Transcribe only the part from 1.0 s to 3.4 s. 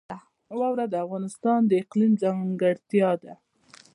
افغانستان د اقلیم ځانګړتیا ده.